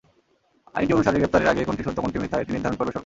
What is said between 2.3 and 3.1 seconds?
নির্ধারণ করবে সরকার।